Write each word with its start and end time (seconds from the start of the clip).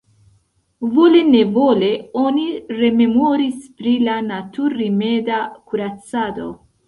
Vole-nevole 0.93 1.89
oni 2.21 2.45
rememoris 2.79 3.69
pri 3.81 3.93
la 4.07 4.15
natur-rimeda 4.31 5.45
kuracado. 5.73 6.49